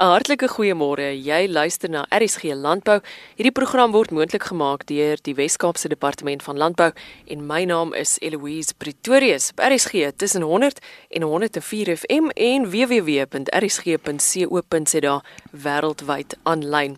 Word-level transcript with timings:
'n 0.00 0.08
Hartlike 0.08 0.48
goeiemôre. 0.48 1.12
Jy 1.12 1.44
luister 1.52 1.90
na 1.92 2.06
RSG 2.08 2.54
Landbou. 2.56 3.02
Hierdie 3.36 3.52
program 3.52 3.92
word 3.92 4.10
moontlik 4.10 4.42
gemaak 4.48 4.86
deur 4.88 5.20
die 5.20 5.34
Wes-Kaapse 5.36 5.88
Departement 5.92 6.42
van 6.42 6.56
Landbou 6.56 6.92
en 7.28 7.46
my 7.46 7.64
naam 7.68 7.92
is 7.92 8.16
Eloise 8.24 8.72
Pretorius. 8.78 9.52
RSG 9.60 10.16
tussen 10.16 10.42
100 10.42 10.78
en 11.10 11.22
104 11.22 11.96
FM 11.96 12.30
en 12.32 12.70
www.rsg.co.za 12.70 13.44
wêreldwyd 15.52 16.34
aanlyn. 16.42 16.96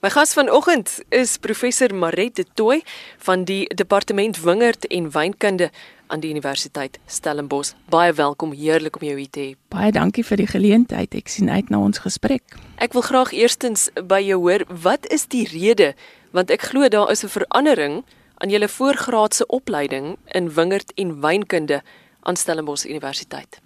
My 0.00 0.08
gas 0.08 0.32
vanoggend 0.32 0.98
is 1.08 1.36
professor 1.36 1.94
Maret 1.94 2.36
de 2.36 2.44
Tooy 2.54 2.82
van 3.18 3.44
die 3.44 3.74
Departement 3.74 4.40
Wingerd 4.40 4.86
en 4.86 5.10
Wynkunde 5.10 5.70
aan 6.06 6.20
die 6.20 6.30
Universiteit 6.30 6.98
Stellenbosch. 7.06 7.74
Baie 7.92 8.12
welkom, 8.12 8.54
heerlik 8.56 8.96
om 8.96 9.04
jou 9.04 9.18
hier 9.18 9.28
te 9.30 9.40
hê. 9.40 9.50
Baie 9.68 9.92
dankie 9.92 10.24
vir 10.24 10.40
die 10.40 10.48
geleentheid. 10.48 11.12
Ek 11.12 11.28
sien 11.28 11.52
uit 11.52 11.68
na 11.68 11.82
ons 11.84 12.00
gesprek. 12.00 12.56
Ek 12.80 12.96
wil 12.96 13.04
graag 13.04 13.36
eerstens 13.36 13.90
by 14.00 14.22
jou 14.24 14.40
hoor, 14.40 14.64
wat 14.72 15.04
is 15.12 15.28
die 15.28 15.44
rede 15.52 15.92
want 16.32 16.48
ek 16.48 16.70
glo 16.72 16.88
daar 16.88 17.12
is 17.12 17.20
'n 17.20 17.36
verandering 17.36 18.04
aan 18.40 18.48
julle 18.48 18.72
voorgraadse 18.72 19.46
opleiding 19.52 20.16
in 20.32 20.48
wingerd 20.54 20.96
en 20.96 21.20
wynkunde 21.20 21.82
aan 22.24 22.36
Stellenbosch 22.36 22.88
Universiteit. 22.88 23.60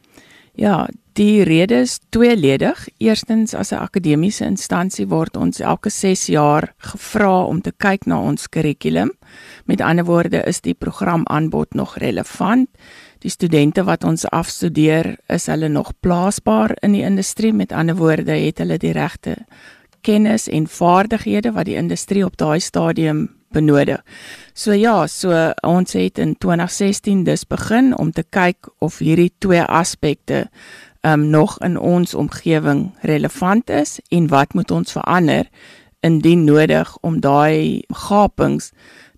Ja, 0.55 0.89
die 1.13 1.43
rede 1.43 1.81
is 1.83 1.99
tweeledig. 2.15 2.89
Eerstens 2.99 3.55
as 3.55 3.73
'n 3.73 3.83
akademiese 3.83 4.45
instansie 4.45 5.07
word 5.07 5.37
ons 5.37 5.61
elke 5.61 5.91
6 5.91 6.27
jaar 6.27 6.75
gevra 6.79 7.45
om 7.45 7.61
te 7.61 7.73
kyk 7.77 8.07
na 8.07 8.21
ons 8.21 8.49
kurrikulum. 8.49 9.13
Met 9.65 9.81
ander 9.81 10.05
woorde 10.05 10.43
is 10.47 10.61
die 10.61 10.75
programaanbod 10.75 11.75
nog 11.75 11.97
relevant. 11.97 12.69
Die 13.19 13.31
studente 13.31 13.85
wat 13.85 14.05
ons 14.05 14.25
afstudeer, 14.25 15.17
is 15.29 15.47
hulle 15.47 15.69
nog 15.69 15.93
plaasbaar 16.01 16.77
in 16.81 16.93
die 16.93 17.03
industrie? 17.03 17.53
Met 17.53 17.73
ander 17.73 17.97
woorde, 17.97 18.33
het 18.33 18.59
hulle 18.59 18.79
die 18.79 18.93
regte 18.93 19.37
kennis 20.01 20.49
en 20.49 20.67
vaardighede 20.67 21.53
wat 21.53 21.65
die 21.65 21.77
industrie 21.77 22.25
op 22.25 22.37
daai 22.37 22.61
stadium 22.61 23.29
benodig. 23.55 24.03
So 24.55 24.75
ja, 24.77 25.07
so 25.07 25.53
ons 25.63 25.95
het 25.97 26.19
in 26.19 26.35
2016 26.39 27.25
dus 27.25 27.47
begin 27.47 27.95
om 27.99 28.13
te 28.13 28.25
kyk 28.27 28.69
of 28.85 28.99
hierdie 28.99 29.33
twee 29.39 29.63
aspekte 29.63 30.49
um 31.05 31.29
nog 31.31 31.59
in 31.61 31.79
ons 31.79 32.15
omgewing 32.15 32.87
relevant 33.05 33.71
is 33.71 33.99
en 34.09 34.29
wat 34.33 34.55
moet 34.55 34.71
ons 34.71 34.93
verander 34.97 35.49
indien 36.01 36.45
nodig 36.45 36.97
om 37.01 37.21
daai 37.21 37.83
gapings 38.07 38.71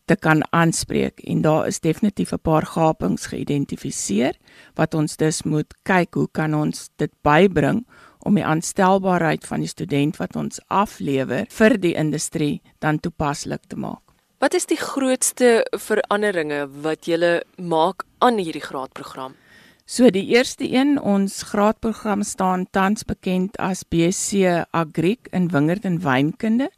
te 0.06 0.16
kan 0.16 0.42
aanspreek 0.54 1.22
en 1.26 1.42
daar 1.42 1.66
is 1.66 1.80
definitief 1.80 2.32
'n 2.32 2.42
paar 2.42 2.66
gapings 2.66 3.26
geïdentifiseer 3.26 4.34
wat 4.74 4.94
ons 4.94 5.16
dus 5.16 5.42
moet 5.42 5.74
kyk 5.82 6.14
hoe 6.14 6.28
kan 6.32 6.54
ons 6.54 6.90
dit 6.96 7.12
bybring 7.22 7.86
om 8.18 8.34
die 8.34 8.44
aanstelbaarheid 8.44 9.46
van 9.46 9.60
die 9.60 9.70
student 9.70 10.16
wat 10.16 10.36
ons 10.36 10.60
aflewer 10.68 11.46
vir 11.58 11.78
die 11.78 11.94
industrie 11.94 12.62
dan 12.78 13.00
toepaslik 13.00 13.62
te 13.66 13.76
maak. 13.76 14.05
Wat 14.38 14.52
is 14.52 14.66
die 14.68 14.76
grootste 14.76 15.62
veranderinge 15.80 16.66
wat 16.84 17.06
jy 17.08 17.38
maak 17.56 18.02
aan 18.20 18.36
hierdie 18.36 18.60
graadprogram? 18.60 19.32
So 19.88 20.10
die 20.12 20.26
eerste 20.34 20.66
een, 20.68 20.98
ons 21.00 21.38
graadprogram 21.54 22.20
staan 22.26 22.66
tans 22.70 23.06
bekend 23.08 23.56
as 23.56 23.80
BSc 23.88 24.66
Agriek 24.76 25.30
in 25.32 25.48
wingerd 25.54 25.88
en 25.88 25.96
wynkunde 26.04 26.68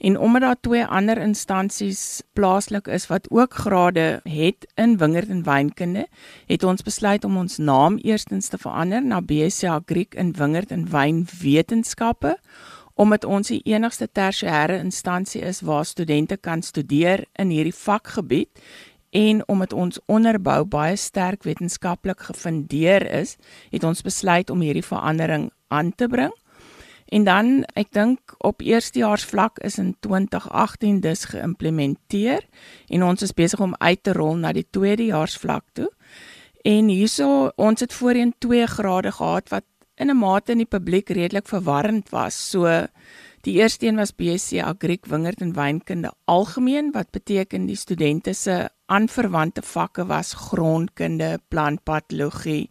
en 0.00 0.18
omdat 0.18 0.42
daar 0.42 0.60
twee 0.60 0.84
ander 0.84 1.20
instansies 1.22 2.22
plaaslik 2.34 2.90
is 2.90 3.06
wat 3.12 3.30
ook 3.30 3.54
grade 3.62 4.18
het 4.24 4.66
in 4.74 4.96
wingerd 4.98 5.30
en 5.30 5.44
wynkunde, 5.46 6.08
het 6.50 6.66
ons 6.66 6.82
besluit 6.82 7.24
om 7.24 7.36
ons 7.36 7.60
naam 7.62 8.00
eerstens 8.02 8.48
te 8.48 8.58
verander 8.58 9.04
na 9.04 9.22
BSc 9.22 9.70
Agriek 9.70 10.18
in 10.18 10.34
wingerd 10.34 10.74
en 10.74 10.88
wynwetenskappe 10.90 12.38
omdat 12.94 13.24
ons 13.24 13.50
die 13.50 13.60
enigste 13.66 14.08
tersiêre 14.08 14.78
instansie 14.78 15.42
is 15.42 15.60
waar 15.60 15.84
studente 15.84 16.36
kan 16.36 16.62
studeer 16.62 17.24
in 17.38 17.50
hierdie 17.50 17.74
vakgebied 17.74 18.62
en 19.14 19.42
omdat 19.48 19.72
ons 19.72 19.98
onderbou 20.06 20.64
baie 20.64 20.96
sterk 20.96 21.42
wetenskaplik 21.46 22.20
gefundeer 22.26 23.06
is, 23.10 23.36
het 23.70 23.84
ons 23.84 24.02
besluit 24.02 24.50
om 24.50 24.60
hierdie 24.60 24.86
verandering 24.86 25.50
aan 25.68 25.92
te 25.94 26.08
bring. 26.10 26.32
En 27.14 27.24
dan, 27.24 27.50
ek 27.78 27.92
dink 27.94 28.34
op 28.42 28.62
eerstejaars 28.64 29.26
vlak 29.30 29.60
is 29.62 29.78
in 29.78 29.92
2018 30.02 30.98
dus 31.04 31.26
geïmplementeer 31.30 32.42
en 32.88 33.04
ons 33.06 33.22
is 33.22 33.34
besig 33.36 33.60
om 33.60 33.76
uit 33.78 34.02
te 34.02 34.14
rol 34.16 34.34
na 34.40 34.50
die 34.56 34.66
tweedejaars 34.70 35.36
vlak 35.38 35.66
toe. 35.78 35.90
En 36.64 36.88
hierso, 36.88 37.52
ons 37.60 37.80
het 37.80 37.92
voorheen 37.92 38.34
2 38.38 38.66
grade 38.66 39.12
gehad 39.12 39.52
wat 39.52 39.64
in 39.96 40.10
'n 40.10 40.16
mate 40.16 40.52
in 40.52 40.58
die 40.58 40.74
publiek 40.76 41.08
redelik 41.08 41.48
verwarrend 41.48 42.10
was. 42.10 42.50
So 42.50 42.86
die 43.40 43.54
eerste 43.60 43.86
een 43.86 43.96
was 43.96 44.14
BSc 44.14 44.58
Agriek 44.62 45.06
Wingerd 45.06 45.40
en 45.40 45.54
Wynkunde 45.54 46.12
algemeen 46.24 46.92
wat 46.92 47.10
beteken 47.10 47.66
die 47.66 47.76
studente 47.76 48.32
se 48.32 48.68
aanverwante 48.86 49.62
vakke 49.62 50.06
was 50.06 50.32
grondkunde, 50.32 51.40
plantpatologie 51.48 52.70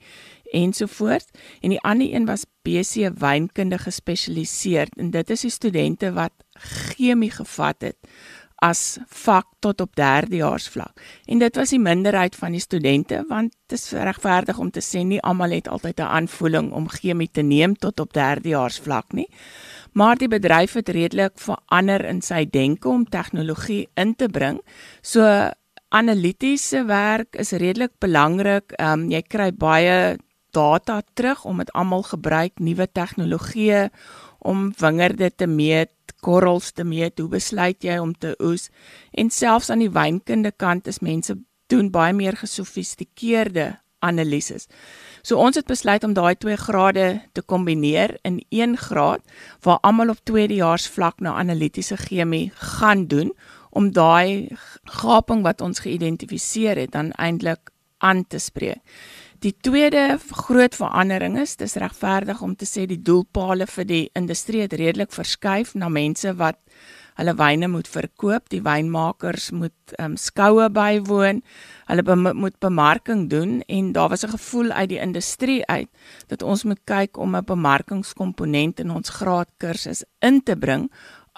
ensovoorts 0.52 1.28
en 1.62 1.70
die 1.70 1.82
ander 1.82 2.14
een 2.14 2.26
was 2.26 2.46
BC 2.62 3.10
wynkunde 3.20 3.78
gespesialiseer 3.78 4.88
en 4.98 5.12
dit 5.12 5.30
is 5.30 5.42
die 5.42 5.52
studente 5.52 6.12
wat 6.14 6.34
chemie 6.54 7.32
gevat 7.32 7.82
het 7.82 7.98
as 8.64 8.98
vak 9.12 9.48
tot 9.60 9.82
op 9.84 9.96
derdejaars 10.00 10.70
vlak. 10.72 11.02
En 11.28 11.42
dit 11.44 11.56
was 11.60 11.74
die 11.76 11.82
minderheid 11.84 12.36
van 12.40 12.56
die 12.56 12.64
studente 12.64 13.24
want 13.28 13.52
dit 13.68 13.78
is 13.80 13.92
regverdig 13.92 14.60
om 14.60 14.72
te 14.72 14.84
sê 14.84 15.04
nie 15.04 15.20
almal 15.22 15.52
het 15.52 15.68
altyd 15.68 16.00
'n 16.00 16.14
aanvoeling 16.20 16.72
om 16.72 16.88
chemie 16.90 17.32
te 17.32 17.42
neem 17.42 17.76
tot 17.76 18.00
op 18.00 18.14
derdejaars 18.14 18.80
vlak 18.80 19.12
nie. 19.14 19.28
Maar 19.92 20.16
die 20.18 20.28
bedryf 20.28 20.74
het 20.74 20.90
redelik 20.90 21.34
verander 21.36 22.06
in 22.06 22.22
sy 22.22 22.46
denke 22.50 22.88
om 22.90 23.06
tegnologie 23.06 23.90
in 23.96 24.16
te 24.16 24.28
bring. 24.28 24.62
So 25.02 25.50
analitiese 25.90 26.86
werk 26.86 27.36
is 27.36 27.52
redelik 27.52 27.92
belangrik. 28.00 28.72
Ehm 28.72 29.00
um, 29.00 29.10
jy 29.12 29.22
kry 29.22 29.52
baie 29.52 30.18
data 30.52 31.02
terug 31.14 31.46
om 31.46 31.58
dit 31.58 31.72
almal 31.72 32.04
gebruik 32.04 32.60
nuwe 32.60 32.88
tegnologieë 32.92 33.90
om 34.44 34.74
wingerde 34.78 35.32
te 35.36 35.48
meet, 35.48 35.92
korrels 36.24 36.72
te 36.72 36.86
meet, 36.88 37.20
hoe 37.20 37.30
besluit 37.30 37.84
jy 37.84 38.00
om 38.02 38.14
te 38.16 38.34
oes? 38.40 38.70
En 39.12 39.30
selfs 39.30 39.70
aan 39.70 39.84
die 39.84 39.92
wynkunde 39.94 40.54
kant 40.56 40.88
is 40.88 41.04
mense 41.04 41.36
doen 41.72 41.90
baie 41.92 42.14
meer 42.16 42.38
gesofistikeerde 42.40 43.74
analises. 44.04 44.68
So 45.24 45.40
ons 45.40 45.56
het 45.56 45.70
besluit 45.70 46.04
om 46.04 46.16
daai 46.16 46.36
twee 46.36 46.58
grade 46.60 47.08
te 47.32 47.42
kombineer 47.42 48.18
in 48.28 48.42
een 48.52 48.76
graad 48.78 49.24
waar 49.64 49.80
almal 49.88 50.12
op 50.12 50.24
tweedejaars 50.28 50.90
vlak 50.92 51.24
na 51.24 51.38
analitiese 51.40 51.98
chemie 51.98 52.52
gaan 52.76 53.08
doen 53.08 53.32
om 53.72 53.92
daai 53.92 54.52
gaping 55.00 55.44
wat 55.48 55.62
ons 55.62 55.82
geïdentifiseer 55.86 56.84
het 56.84 56.92
dan 56.92 57.12
eintlik 57.12 57.72
aan 58.04 58.28
te 58.28 58.38
spreek. 58.38 58.84
Die 59.44 59.52
tweede 59.60 60.20
groot 60.32 60.76
verandering 60.80 61.34
is 61.42 61.58
dis 61.60 61.74
regverdig 61.76 62.40
om 62.46 62.54
te 62.56 62.64
sê 62.64 62.86
die 62.88 63.02
doelpale 63.04 63.66
vir 63.68 63.86
die 63.90 64.04
industrie 64.16 64.62
het 64.64 64.76
redelik 64.80 65.12
verskuif 65.12 65.74
na 65.76 65.90
mense 65.92 66.32
wat 66.40 66.62
hulle 67.20 67.34
wyne 67.36 67.68
moet 67.68 67.90
verkoop, 67.92 68.46
die 68.50 68.62
wynmakers 68.64 69.50
moet 69.52 69.96
um, 70.00 70.16
skoue 70.16 70.70
bywoon, 70.72 71.42
hulle 71.90 72.06
be 72.08 72.16
moet 72.16 72.56
bemarking 72.64 73.26
doen 73.34 73.60
en 73.68 73.92
daar 73.92 74.14
was 74.14 74.24
'n 74.24 74.32
gevoel 74.32 74.72
uit 74.72 74.90
die 74.90 75.02
industrie 75.04 75.66
uit 75.66 75.90
dat 76.28 76.42
ons 76.42 76.64
moet 76.64 76.80
kyk 76.86 77.18
om 77.18 77.36
'n 77.36 77.44
bemarkingskomponent 77.46 78.80
in 78.80 78.92
ons 78.92 79.10
graadkursus 79.10 80.06
in 80.22 80.44
te 80.44 80.56
bring 80.56 80.92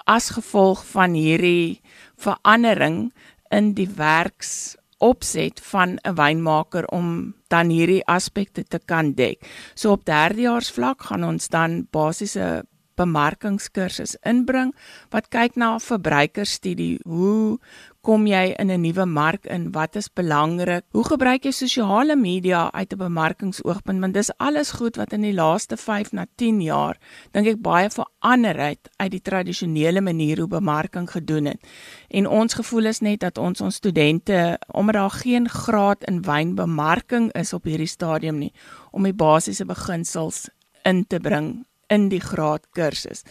as 0.06 0.30
gevolg 0.30 0.86
van 0.86 1.12
hierdie 1.12 1.80
verandering 2.16 3.12
in 3.50 3.74
die 3.74 3.90
werks 3.96 4.76
opset 4.98 5.60
van 5.60 5.98
'n 6.04 6.14
wynmaker 6.14 6.86
om 6.86 7.34
dan 7.52 7.70
hierdie 7.70 8.02
aspekte 8.06 8.64
te 8.64 8.78
kan 8.78 9.14
dek. 9.14 9.42
So 9.74 9.96
op 9.96 10.06
derdejaars 10.08 10.70
vlak 10.74 11.08
gaan 11.10 11.24
ons 11.24 11.48
dan 11.52 11.84
basiese 11.94 12.64
bemarkingskursus 12.96 14.16
inbring 14.24 14.72
wat 15.12 15.28
kyk 15.32 15.58
na 15.60 15.76
verbruikerstudie, 15.82 16.96
hoe 17.04 17.58
kom 18.06 18.26
jy 18.30 18.54
in 18.62 18.70
'n 18.70 18.80
nuwe 18.80 19.04
mark 19.04 19.46
in? 19.46 19.72
Wat 19.72 19.96
is 19.96 20.08
belangrik? 20.08 20.84
Hoe 20.90 21.04
gebruik 21.04 21.44
jy 21.44 21.50
sosiale 21.50 22.16
media 22.16 22.70
uit 22.72 22.92
'n 22.92 22.98
bemarkingsoogpunt? 22.98 24.00
Want 24.00 24.14
dis 24.14 24.30
alles 24.38 24.70
goed 24.70 24.96
wat 24.96 25.12
in 25.12 25.22
die 25.22 25.34
laaste 25.34 25.76
5 25.76 26.12
na 26.12 26.26
10 26.36 26.60
jaar 26.60 26.96
dink 27.32 27.46
ek 27.46 27.62
baie 27.62 27.90
verander 27.90 28.56
het 28.56 28.90
uit 28.96 29.10
die 29.10 29.22
tradisionele 29.22 30.00
manier 30.00 30.38
hoe 30.38 30.48
bemarking 30.48 31.10
gedoen 31.10 31.44
het. 31.44 31.60
En 32.08 32.26
ons 32.26 32.54
gevoel 32.54 32.84
is 32.86 33.00
net 33.00 33.20
dat 33.20 33.38
ons 33.38 33.60
ons 33.60 33.74
studente, 33.74 34.58
omdat 34.66 34.94
daar 34.94 35.10
geen 35.10 35.48
graad 35.48 36.04
in 36.04 36.22
wynbemarking 36.22 37.32
is 37.32 37.52
op 37.52 37.64
hierdie 37.64 37.86
stadium 37.86 38.38
nie, 38.38 38.52
om 38.90 39.02
die 39.02 39.14
basiese 39.14 39.64
beginsels 39.64 40.48
in 40.84 41.06
te 41.06 41.18
bring 41.18 41.66
in 41.92 42.08
die 42.10 42.20
graadkursus. 42.20 43.22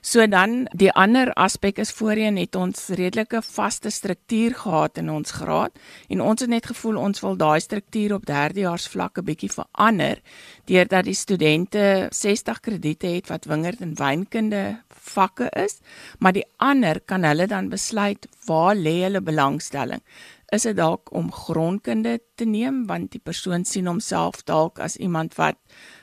So 0.00 0.26
dan 0.30 0.66
die 0.72 0.92
ander 0.92 1.32
aspek 1.34 1.80
is 1.82 1.90
voorheen 1.90 2.38
het 2.38 2.54
ons 2.54 2.88
redelike 2.94 3.40
vaste 3.42 3.90
struktuur 3.90 4.54
gehad 4.62 5.00
in 5.02 5.10
ons 5.10 5.34
graad 5.40 5.74
en 6.08 6.22
ons 6.22 6.40
het 6.40 6.50
net 6.50 6.68
gevoel 6.70 7.00
ons 7.02 7.22
wil 7.24 7.36
daai 7.36 7.60
struktuur 7.60 8.14
op 8.18 8.26
derdejaars 8.26 8.86
vlak 8.88 9.18
'n 9.18 9.24
bietjie 9.24 9.50
verander 9.50 10.22
deurdat 10.64 11.04
die 11.04 11.14
studente 11.14 12.08
60 12.10 12.60
krediete 12.60 13.06
het 13.06 13.28
wat 13.28 13.44
wingerd 13.44 13.80
en 13.80 13.94
wynkunde 13.94 14.82
vakke 14.88 15.48
is, 15.50 15.80
maar 16.18 16.32
die 16.32 16.46
ander 16.56 17.00
kan 17.00 17.24
hulle 17.24 17.46
dan 17.46 17.68
besluit 17.68 18.26
waar 18.46 18.74
lê 18.74 19.02
hulle 19.02 19.20
belangstelling 19.20 20.00
is 20.54 20.62
dit 20.62 20.76
dalk 20.78 21.10
om 21.12 21.32
grondkunde 21.32 22.20
te 22.38 22.44
neem 22.44 22.84
want 22.86 23.10
die 23.10 23.22
persoon 23.22 23.64
sien 23.64 23.88
homself 23.90 24.44
dalk 24.46 24.78
as 24.78 24.96
iemand 24.96 25.34
wat 25.40 25.58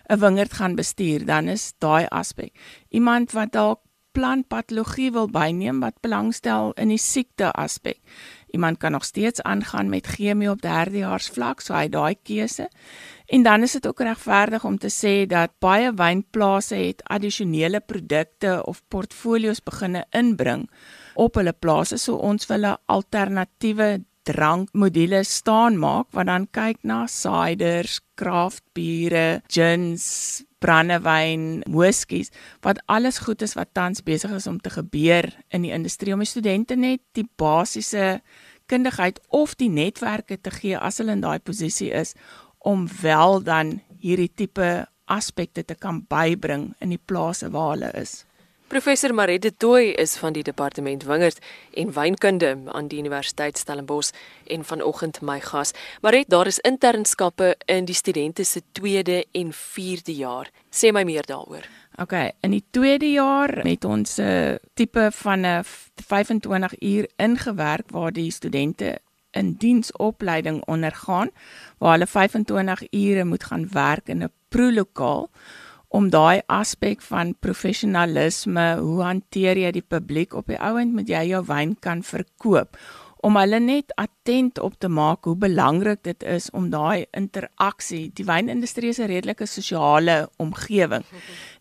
'n 0.10 0.20
wingerd 0.20 0.54
gaan 0.54 0.76
bestuur, 0.76 1.26
dan 1.26 1.48
is 1.48 1.74
daai 1.78 2.06
aspek. 2.10 2.52
Iemand 2.90 3.32
wat 3.32 3.52
dalk 3.52 3.80
plantpatologie 4.14 5.12
wil 5.12 5.28
byneem 5.30 5.80
wat 5.80 5.98
belangstel 6.06 6.72
in 6.78 6.94
die 6.94 7.02
siekte 7.02 7.52
aspek. 7.52 8.00
Iemand 8.54 8.78
kan 8.78 8.92
nog 8.92 9.06
steeds 9.06 9.42
aangaan 9.42 9.90
met 9.90 10.08
chemie 10.08 10.50
op 10.50 10.62
derdejaars 10.62 11.32
vlak, 11.34 11.62
so 11.62 11.74
hy 11.74 11.88
daai 11.90 12.16
keuse. 12.24 12.70
En 13.26 13.44
dan 13.44 13.66
is 13.66 13.72
dit 13.72 13.88
ook 13.88 14.04
regverdig 14.06 14.66
om 14.66 14.78
te 14.78 14.92
sê 14.94 15.26
dat 15.26 15.56
baie 15.60 15.90
wynplase 15.98 16.76
het 16.76 17.02
addisionele 17.10 17.80
produkte 17.80 18.60
of 18.66 18.84
portfolios 18.88 19.64
beginne 19.64 20.06
inbring 20.12 20.70
op 21.16 21.36
hulle 21.42 21.54
plase, 21.54 21.98
so 21.98 22.16
ons 22.16 22.46
wil 22.48 22.66
'n 22.66 22.78
alternatiewe 22.86 24.04
drankmodules 24.28 25.30
staan 25.42 25.78
maak 25.80 26.10
wat 26.16 26.30
dan 26.30 26.48
kyk 26.56 26.80
na 26.88 27.04
ciders, 27.12 28.00
kraftbiere, 28.20 29.42
gins, 29.52 30.44
brandewyn, 30.64 31.64
whiskies, 31.68 32.32
wat 32.64 32.80
alles 32.88 33.20
goed 33.26 33.44
is 33.44 33.56
wat 33.60 33.74
tans 33.76 34.04
besig 34.06 34.32
is 34.32 34.48
om 34.48 34.62
te 34.64 34.72
gebeur 34.72 35.28
in 35.52 35.68
die 35.68 35.74
industrie 35.76 36.16
om 36.16 36.24
die 36.24 36.30
studente 36.30 36.78
net 36.80 37.04
die 37.18 37.28
basiese 37.38 38.22
kundigheid 38.72 39.20
of 39.36 39.58
die 39.60 39.70
netwerke 39.70 40.40
te 40.40 40.54
gee 40.56 40.80
as 40.80 41.02
hulle 41.02 41.18
in 41.18 41.24
daai 41.24 41.40
posisie 41.44 41.92
is 41.92 42.16
om 42.64 42.88
wel 43.02 43.42
dan 43.44 43.82
hierdie 44.00 44.32
tipe 44.32 44.86
aspekte 45.12 45.66
te 45.68 45.76
kan 45.76 46.00
bybring 46.08 46.72
in 46.80 46.94
die 46.96 47.02
plase 47.12 47.50
waar 47.52 47.74
hulle 47.76 47.92
is. 48.00 48.24
Professor 48.74 49.14
Marette 49.14 49.52
Tooi 49.58 49.92
is 50.02 50.16
van 50.18 50.34
die 50.34 50.42
departement 50.44 51.04
wingerd 51.06 51.38
en 51.78 51.92
wynkunde 51.94 52.56
aan 52.74 52.88
die 52.90 52.98
Universiteit 53.00 53.58
Stellenbosch 53.58 54.10
en 54.50 54.64
vanoggend 54.66 55.20
my 55.22 55.36
gas. 55.46 55.76
Marette, 56.02 56.34
daar 56.34 56.50
is 56.50 56.58
internskappe 56.66 57.52
in 57.70 57.86
die 57.86 57.94
studente 57.94 58.44
se 58.44 58.64
tweede 58.72 59.26
en 59.32 59.54
vierde 59.54 60.16
jaar. 60.16 60.50
Sê 60.74 60.90
my 60.90 61.04
meer 61.06 61.30
daaroor. 61.30 61.70
OK, 62.02 62.18
in 62.42 62.56
die 62.58 62.64
tweede 62.74 63.12
jaar 63.12 63.60
het 63.62 63.86
ons 63.86 64.18
'n 64.18 64.26
uh, 64.26 64.56
tipe 64.74 65.12
van 65.22 65.46
'n 65.46 65.64
25 66.08 66.82
uur 66.82 67.10
ingewerk 67.16 67.92
waar 67.92 68.12
die 68.12 68.32
studente 68.32 68.98
in 69.32 69.54
diensopleiding 69.54 70.66
ondergaan 70.66 71.30
waar 71.78 71.92
hulle 71.92 72.08
25 72.08 72.82
ure 72.90 73.24
moet 73.26 73.44
gaan 73.44 73.68
werk 73.70 74.08
in 74.08 74.24
'n 74.24 74.32
proelokaal 74.50 75.30
om 75.94 76.10
daai 76.10 76.42
aspek 76.50 77.02
van 77.06 77.36
professionalisme, 77.40 78.66
hoe 78.82 79.02
hanteer 79.06 79.60
jy 79.62 79.72
die 79.76 79.86
publiek 79.86 80.34
op 80.34 80.50
die 80.50 80.58
ouend 80.58 80.96
met 80.98 81.10
jy 81.10 81.28
jou 81.30 81.44
wyn 81.46 81.76
kan 81.80 82.02
verkoop 82.04 82.78
om 83.24 83.38
hulle 83.40 83.60
net 83.64 83.94
attent 83.96 84.60
op 84.60 84.74
te 84.84 84.90
maak 84.92 85.24
hoe 85.30 85.36
belangrik 85.40 86.02
dit 86.04 86.26
is 86.28 86.50
om 86.52 86.68
daai 86.74 87.06
interaksie. 87.16 88.10
Die 88.12 88.26
wynindustrie 88.28 88.90
is 88.90 89.00
'n 89.00 89.08
redelike 89.08 89.46
sosiale 89.46 90.30
omgewing. 90.38 91.06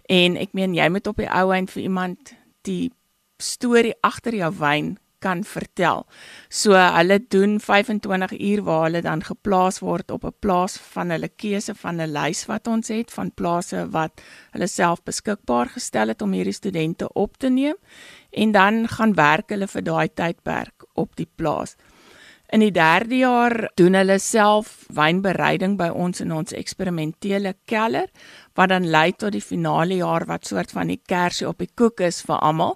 En 0.09 0.37
ek 0.37 0.53
meen 0.53 0.75
jy 0.75 0.89
moet 0.89 1.07
op 1.07 1.17
die 1.17 1.31
ouend 1.31 1.71
vir 1.71 1.83
iemand 1.83 2.35
die 2.63 2.91
storie 3.39 3.95
agter 4.01 4.35
jou 4.35 4.53
wyn 4.59 4.99
kan 5.23 5.45
vertel. 5.47 6.05
So 6.49 6.75
hulle 6.77 7.19
doen 7.35 7.59
25 7.61 8.35
uur 8.39 8.65
waar 8.67 8.83
hulle 8.89 9.03
dan 9.07 9.23
geplaas 9.25 9.81
word 9.85 10.11
op 10.11 10.25
'n 10.25 10.35
plaas 10.41 10.77
van 10.95 11.11
hulle 11.11 11.29
keuse 11.29 11.75
van 11.75 12.01
'n 12.01 12.13
lys 12.13 12.47
wat 12.47 12.67
ons 12.67 12.89
het 12.89 13.11
van 13.11 13.35
plase 13.35 13.87
wat 13.91 14.23
hulle 14.51 14.67
self 14.67 15.03
beskikbaar 15.03 15.69
gestel 15.69 16.09
het 16.09 16.23
om 16.23 16.33
hierdie 16.33 16.61
studente 16.61 17.13
op 17.13 17.37
te 17.39 17.49
neem 17.49 17.77
en 18.31 18.53
dan 18.53 18.89
gaan 18.89 19.15
werk 19.15 19.49
hulle 19.51 19.67
vir 19.67 19.83
daai 19.83 20.09
tydperk 20.15 20.85
op 20.95 21.17
die 21.17 21.29
plaas. 21.37 21.77
In 22.53 22.61
die 22.61 22.73
3de 22.77 23.17
jaar 23.17 23.55
doen 23.81 23.95
hulle 23.97 24.19
self 24.21 24.83
wynbereiding 24.93 25.79
by 25.79 25.87
ons 25.89 26.21
in 26.21 26.35
ons 26.37 26.53
eksperimentele 26.53 27.55
keller 27.65 28.11
wat 28.59 28.69
dan 28.69 28.85
lei 28.93 29.15
tot 29.17 29.33
die 29.33 29.41
finale 29.41 29.97
jaar 30.03 30.27
wat 30.29 30.45
soort 30.51 30.75
van 30.77 30.91
die 30.93 30.99
kersie 31.09 31.47
op 31.49 31.63
die 31.63 31.71
koek 31.81 32.03
is 32.05 32.21
vir 32.27 32.43
almal 32.45 32.75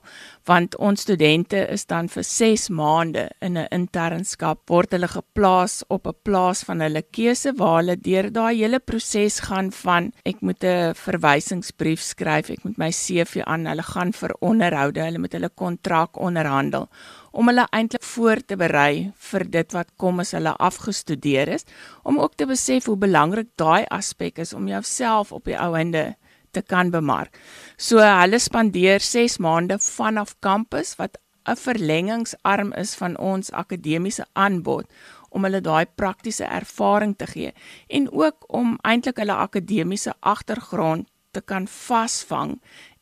want 0.49 0.78
ons 0.81 1.05
studente 1.05 1.61
is 1.75 1.84
dan 1.90 2.08
vir 2.08 2.25
6 2.25 2.70
maande 2.78 3.26
in 3.44 3.58
'n 3.58 3.69
internskap 3.70 4.62
word 4.73 4.96
hulle 4.96 5.08
geplaas 5.08 5.84
op 5.88 6.06
'n 6.06 6.17
plaas 6.25 6.64
van 6.64 6.81
hulle 6.81 7.02
keuse 7.02 7.52
waar 7.58 7.76
hulle 7.82 7.96
deur 7.96 8.31
daai 8.32 8.56
hele 8.56 8.81
proses 8.81 9.40
gaan 9.40 9.70
van 9.70 10.12
ek 10.25 10.40
moet 10.40 10.64
'n 10.64 10.94
verwysingsbrief 10.94 12.00
skryf 12.00 12.50
ek 12.50 12.64
moet 12.64 12.79
my 12.79 12.90
CV 12.90 13.44
aan 13.44 13.67
hulle 13.67 13.82
gaan 13.82 14.12
vir 14.12 14.32
onderhoude 14.40 15.00
hulle 15.05 15.19
moet 15.19 15.32
hulle 15.32 15.50
kontrak 15.50 16.17
onderhandel 16.17 16.88
om 17.36 17.50
hulle 17.50 17.66
eintlik 17.76 18.04
voor 18.08 18.40
te 18.40 18.56
berei 18.56 19.12
vir 19.30 19.44
dit 19.56 19.74
wat 19.76 19.90
kom 20.00 20.22
as 20.24 20.32
hulle 20.36 20.54
afgestudeer 20.68 21.52
is 21.58 21.66
om 22.02 22.20
ook 22.22 22.36
te 22.40 22.46
besef 22.48 22.88
hoe 22.88 22.96
belangrik 22.96 23.50
daai 23.60 23.84
aspek 23.92 24.40
is 24.44 24.54
om 24.56 24.68
jouself 24.70 25.32
op 25.36 25.44
die 25.44 25.58
ouende 25.58 26.14
te 26.56 26.62
kan 26.62 26.90
bemark. 26.90 27.36
So 27.76 28.00
hulle 28.00 28.40
spandeer 28.40 29.04
6 29.04 29.36
maande 29.44 29.76
vanaf 29.82 30.36
kampus 30.40 30.96
wat 31.00 31.18
'n 31.46 31.56
verlengingsarm 31.56 32.72
is 32.72 32.94
van 32.94 33.16
ons 33.16 33.52
akademiese 33.52 34.24
aanbod 34.32 34.86
om 35.30 35.44
hulle 35.44 35.60
daai 35.60 35.86
praktiese 36.00 36.44
ervaring 36.44 37.14
te 37.16 37.26
gee 37.26 37.52
en 37.98 38.08
ook 38.12 38.48
om 38.48 38.78
eintlik 38.82 39.20
hulle 39.22 39.36
akademiese 39.46 40.14
agtergrond 40.20 41.08
te 41.30 41.40
kan 41.40 41.68
vasvang 41.68 42.56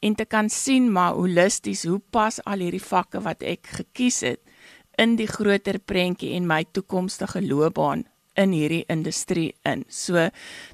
en 0.05 0.15
te 0.15 0.27
kan 0.29 0.51
sien 0.53 0.91
maar 0.93 1.17
holisties 1.17 1.85
hoe 1.89 2.01
pas 2.13 2.41
al 2.45 2.65
hierdie 2.65 2.83
vakke 2.83 3.23
wat 3.25 3.43
ek 3.43 3.71
gekies 3.79 4.21
het 4.27 4.43
in 5.01 5.17
die 5.17 5.29
groter 5.31 5.81
prentjie 5.81 6.35
en 6.37 6.47
my 6.47 6.63
toekomstige 6.77 7.43
loopbaan 7.43 8.05
in 8.39 8.51
hierdie 8.51 8.83
industrie 8.91 9.53
in. 9.63 9.85
So 9.89 10.29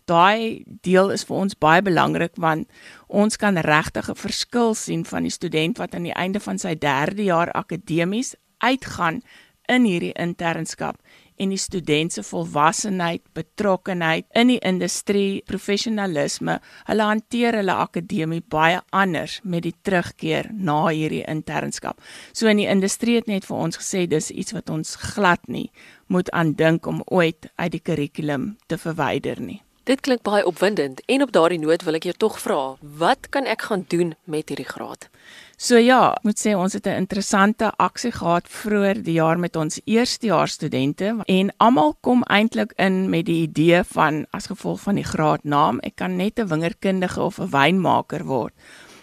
daai 0.09 0.65
deel 0.85 1.12
is 1.15 1.27
vir 1.29 1.37
ons 1.37 1.59
baie 1.61 1.82
belangrik 1.85 2.38
want 2.41 2.69
ons 3.09 3.37
kan 3.37 3.56
regtig 3.56 4.09
'n 4.09 4.17
verskil 4.17 4.75
sien 4.75 5.05
van 5.05 5.23
die 5.23 5.37
student 5.38 5.79
wat 5.79 5.94
aan 5.94 6.09
die 6.09 6.17
einde 6.17 6.41
van 6.41 6.59
sy 6.59 6.75
3de 6.75 7.25
jaar 7.25 7.53
akademies 7.53 8.35
uitgaan 8.59 9.23
in 9.69 9.85
hierdie 9.85 10.15
internskap 10.19 10.97
en 11.40 11.54
die 11.54 11.60
student 11.60 12.12
se 12.12 12.25
volwassenheid, 12.26 13.22
betrokkenheid 13.37 14.26
in 14.37 14.52
die 14.52 14.58
industrie, 14.66 15.40
professionalisme, 15.48 16.58
hulle 16.88 17.08
hanteer 17.08 17.56
hulle 17.60 17.76
akademie 17.87 18.42
baie 18.52 18.81
anders 18.92 19.38
met 19.42 19.64
die 19.64 19.75
terugkeer 19.87 20.50
na 20.52 20.82
hierdie 20.88 21.25
internskap. 21.31 22.00
So 22.32 22.50
in 22.50 22.60
die 22.60 22.69
industrie 22.69 23.17
het 23.20 23.31
net 23.31 23.48
vir 23.48 23.56
ons 23.56 23.81
gesê 23.81 24.06
dis 24.10 24.31
iets 24.31 24.56
wat 24.56 24.70
ons 24.70 24.96
glad 25.15 25.48
nie 25.48 25.70
moet 26.10 26.31
aandink 26.34 26.86
om 26.91 27.05
ooit 27.06 27.48
uit 27.56 27.72
die 27.72 27.82
kurrikulum 27.82 28.55
te 28.67 28.79
verwyder 28.79 29.41
nie. 29.41 29.60
Dit 29.88 30.03
klink 30.05 30.22
baie 30.22 30.44
opwindend 30.46 31.00
en 31.08 31.22
op 31.24 31.32
daardie 31.32 31.58
noot 31.58 31.82
wil 31.86 31.96
ek 31.96 32.05
jou 32.10 32.17
tog 32.20 32.36
vra, 32.43 32.60
wat 33.00 33.31
kan 33.34 33.48
ek 33.48 33.65
gaan 33.70 33.86
doen 33.88 34.12
met 34.29 34.53
hierdie 34.53 34.69
graad? 34.69 35.08
So 35.60 35.76
ja, 35.76 36.14
moet 36.24 36.38
sê 36.40 36.55
ons 36.56 36.72
het 36.72 36.86
'n 36.86 37.02
interessante 37.05 37.67
aksie 37.76 38.12
gehad 38.12 38.48
vroeër 38.48 39.02
die 39.05 39.19
jaar 39.20 39.38
met 39.38 39.56
ons 39.56 39.81
eerstejaars 39.84 40.52
studente 40.52 41.17
en 41.26 41.52
almal 41.56 41.96
kom 42.00 42.22
eintlik 42.22 42.72
in 42.76 43.10
met 43.10 43.26
die 43.26 43.43
idee 43.43 43.84
van 43.84 44.26
as 44.31 44.46
gevolg 44.46 44.81
van 44.81 44.94
die 44.94 45.05
graadnaam, 45.05 45.79
ek 45.81 45.96
kan 45.96 46.17
net 46.17 46.38
'n 46.38 46.48
wingerkundige 46.48 47.20
of 47.20 47.38
'n 47.38 47.50
wynmaker 47.50 48.24
word. 48.24 48.55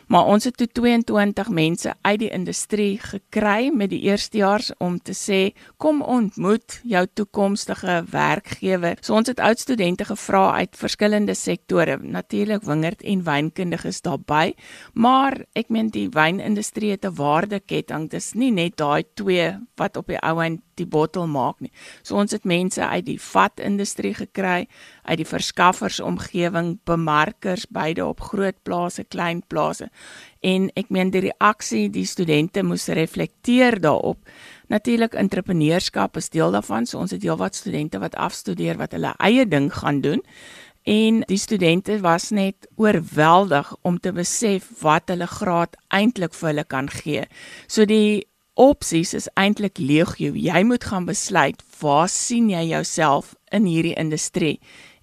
Maar 0.07 0.25
ons 0.25 0.43
het 0.47 0.57
toe 0.57 0.67
22 0.71 1.49
mense 1.49 1.93
uit 2.01 2.19
die 2.19 2.29
industrie 2.31 2.99
gekry 3.03 3.71
met 3.75 3.89
die 3.91 3.99
eerstejaars 4.07 4.71
om 4.79 4.95
te 4.99 5.11
sê 5.11 5.39
kom 5.77 5.99
ontmoet 6.01 6.79
jou 6.87 7.03
toekomstige 7.13 8.03
werkgewer. 8.11 9.01
So 9.01 9.17
ons 9.19 9.27
het 9.27 9.41
oud 9.43 9.59
studente 9.59 10.07
gevra 10.07 10.51
uit 10.61 10.79
verskillende 10.79 11.35
sektore, 11.35 11.97
natuurlik 12.01 12.63
wingerd 12.63 13.03
en 13.03 13.25
wynkundiges 13.27 14.01
daarbey, 14.01 14.55
maar 14.93 15.41
ek 15.59 15.69
meen 15.69 15.91
die 15.91 16.07
wynindustrie 16.09 16.91
het 16.95 17.05
'n 17.05 17.15
waardeketting. 17.15 18.09
Dis 18.09 18.33
nie 18.33 18.51
net 18.51 18.77
daai 18.77 19.03
twee 19.13 19.57
wat 19.75 19.97
op 19.97 20.07
die 20.07 20.19
ou 20.23 20.39
end 20.43 20.61
die 20.77 20.87
bottel 20.87 21.27
maak 21.27 21.59
nie. 21.63 21.71
So 22.05 22.17
ons 22.19 22.35
het 22.35 22.45
mense 22.47 22.81
uit 22.81 23.05
die 23.07 23.19
vatindustrie 23.21 24.13
gekry, 24.17 24.67
uit 25.03 25.17
die 25.21 25.27
verskaffersomgewing, 25.27 26.77
bemarkers 26.87 27.67
beide 27.73 28.05
op 28.05 28.21
groot 28.31 28.57
plase, 28.63 29.03
klein 29.03 29.43
plase. 29.47 29.89
En 30.45 30.69
ek 30.77 30.91
meen 30.93 31.11
die 31.11 31.27
reaksie, 31.29 31.87
die 31.89 32.05
studente 32.05 32.63
moes 32.63 32.87
reflekteer 32.87 33.79
daarop. 33.81 34.21
Natuurlik 34.69 35.15
entrepreneurskap 35.17 36.17
is 36.17 36.29
deel 36.29 36.53
daarvan. 36.53 36.85
So 36.85 36.99
ons 36.99 37.15
het 37.15 37.23
heelwat 37.23 37.55
studente 37.55 37.99
wat 37.99 38.15
afstudeer 38.15 38.77
wat 38.77 38.93
hulle 38.95 39.15
eie 39.23 39.47
ding 39.47 39.71
gaan 39.73 40.01
doen 40.01 40.23
en 40.87 41.19
die 41.27 41.37
studente 41.37 41.99
was 41.99 42.29
net 42.31 42.67
oorweldig 42.79 43.73
om 43.81 43.97
te 43.99 44.13
besef 44.15 44.69
wat 44.79 45.11
hulle 45.11 45.27
graad 45.27 45.75
eintlik 45.91 46.35
vir 46.37 46.47
hulle 46.53 46.63
kan 46.63 46.87
gee. 46.87 47.25
So 47.67 47.83
die 47.85 48.23
opsies 48.57 49.13
is 49.13 49.29
eintlik 49.37 49.77
legio. 49.77 50.33
Jy 50.33 50.63
moet 50.65 50.83
gaan 50.83 51.05
besluit 51.05 51.61
waar 51.79 52.09
sien 52.09 52.49
jy 52.49 52.63
jouself 52.71 53.35
in 53.53 53.65
hierdie 53.69 53.95
industrie 53.95 54.57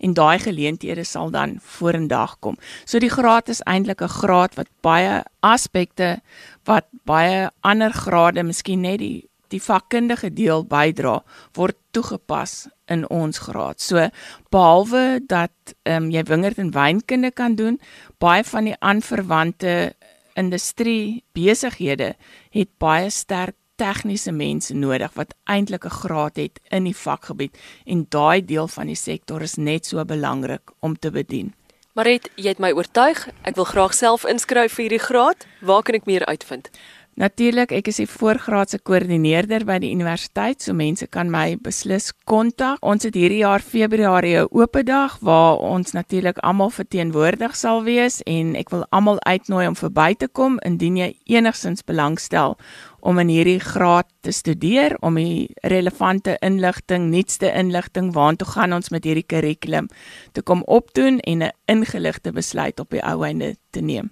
en 0.04 0.14
daai 0.14 0.38
geleenthede 0.42 1.04
sal 1.04 1.30
dan 1.30 1.56
vorendag 1.62 2.36
kom. 2.44 2.58
So 2.84 2.98
die 3.00 3.12
graad 3.12 3.48
is 3.48 3.62
eintlik 3.64 4.02
'n 4.02 4.08
graad 4.20 4.54
wat 4.54 4.68
baie 4.82 5.22
aspekte 5.40 6.20
wat 6.64 6.86
baie 7.04 7.50
ander 7.62 7.92
grade 7.92 8.42
miskien 8.42 8.80
net 8.80 8.98
die 8.98 9.28
die 9.48 9.62
vakkundige 9.62 10.32
deel 10.34 10.64
bydra 10.64 11.22
word 11.52 11.76
toegepas 11.94 12.66
in 12.90 13.04
ons 13.08 13.38
graad. 13.38 13.80
So 13.80 14.08
behalwe 14.50 15.20
dat 15.26 15.74
ehm 15.84 16.04
um, 16.04 16.10
jy 16.10 16.22
wingerd 16.22 16.58
en 16.58 16.72
wynkunde 16.74 17.30
kan 17.30 17.54
doen, 17.54 17.80
baie 18.18 18.44
van 18.44 18.64
die 18.64 18.76
aanverwante 18.78 19.94
industrie 20.34 21.24
besighede 21.32 22.14
het 22.50 22.70
baie 22.78 23.10
sterk 23.10 23.56
tegniese 23.76 24.32
mense 24.32 24.74
nodig 24.74 25.12
wat 25.18 25.34
eintlik 25.44 25.84
'n 25.84 25.98
graad 26.00 26.36
het 26.36 26.60
in 26.70 26.84
die 26.84 26.96
vakgebied 26.96 27.58
en 27.86 28.06
daai 28.08 28.44
deel 28.44 28.68
van 28.68 28.86
die 28.86 28.96
sektor 28.96 29.42
is 29.42 29.56
net 29.56 29.86
so 29.86 30.04
belangrik 30.04 30.70
om 30.80 30.98
te 30.98 31.10
bedien. 31.10 31.54
Maret, 31.94 32.30
jy 32.34 32.48
het 32.48 32.58
my 32.58 32.72
oortuig. 32.72 33.28
Ek 33.46 33.54
wil 33.54 33.64
graag 33.64 33.94
self 33.94 34.24
inskryf 34.24 34.72
vir 34.74 34.82
hierdie 34.82 35.06
graad. 35.06 35.46
Waar 35.60 35.82
kan 35.82 35.94
ek 35.94 36.06
meer 36.06 36.26
uitvind? 36.26 36.70
Natuurlik, 37.14 37.70
ek 37.70 37.92
is 37.92 38.00
die 38.00 38.08
voorgraadse 38.10 38.80
koördineerder 38.82 39.62
by 39.68 39.76
die 39.78 39.92
universiteit, 39.94 40.64
so 40.64 40.74
mense 40.74 41.06
kan 41.06 41.28
my 41.30 41.54
beslis 41.62 42.08
kontak. 42.26 42.80
Ons 42.82 43.06
het 43.06 43.14
hierdie 43.14 43.44
jaar 43.44 43.62
Februarie 43.62 44.40
'n 44.40 44.48
oop 44.50 44.74
dag 44.82 45.14
waar 45.22 45.62
ons 45.62 45.92
natuurlik 45.92 46.38
almal 46.38 46.70
verteenwoordig 46.70 47.54
sal 47.54 47.84
wees 47.84 48.20
en 48.26 48.56
ek 48.56 48.70
wil 48.70 48.84
almal 48.90 49.20
uitnooi 49.20 49.66
om 49.66 49.76
verby 49.76 50.14
te 50.14 50.26
kom 50.26 50.58
indien 50.64 50.96
jy 50.96 51.14
enigsins 51.26 51.84
belangstel 51.84 52.56
om 53.00 53.18
in 53.18 53.28
hierdie 53.28 53.60
graad 53.60 54.06
te 54.22 54.32
studeer 54.32 54.96
om 55.00 55.14
die 55.14 55.54
relevante 55.62 56.36
inligting, 56.40 57.10
nuutste 57.10 57.52
inligting 57.52 58.12
waartoe 58.12 58.48
gaan 58.48 58.72
ons 58.72 58.90
met 58.90 59.04
hierdie 59.04 59.26
kurrikulum 59.26 59.88
te 60.32 60.42
kom 60.42 60.62
opdoen 60.66 61.20
en 61.20 61.42
'n 61.42 61.52
ingeligte 61.66 62.32
besluit 62.32 62.80
op 62.80 62.90
die 62.90 63.02
ou 63.02 63.22
einde 63.22 63.56
te 63.70 63.80
neem. 63.80 64.10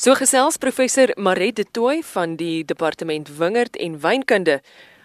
So 0.00 0.14
gesels 0.16 0.56
professor 0.56 1.10
Maret 1.20 1.56
de 1.56 1.66
Tooy 1.70 1.98
van 2.14 2.36
die 2.40 2.64
departement 2.64 3.28
wingerd 3.36 3.76
en 3.76 4.00
wynkunde 4.00 4.62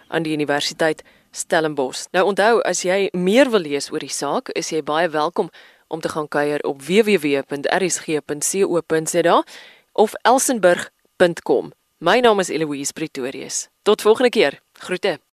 aan 0.08 0.24
die 0.24 0.32
Universiteit 0.32 1.04
Stellenbosch. 1.36 2.06
Nou 2.16 2.26
onthou 2.32 2.62
as 2.64 2.88
jy 2.88 3.10
meer 3.12 3.52
wil 3.52 3.60
lees 3.68 3.92
oor 3.92 4.00
die 4.00 4.08
saak, 4.08 4.50
is 4.56 4.72
jy 4.72 4.80
baie 4.88 5.12
welkom 5.12 5.52
om 5.92 6.00
te 6.00 6.08
gaan 6.16 6.32
kuier 6.32 6.64
op 6.64 6.80
www.rsg.co.za 6.80 7.44
of 9.92 10.16
elsenburg.com. 10.24 11.72
My 12.00 12.20
naam 12.24 12.40
is 12.40 12.48
Eloise 12.56 12.94
Pretorius. 12.96 13.68
Tot 13.84 14.00
volgende 14.02 14.32
keer. 14.32 14.64
Groete. 14.80 15.25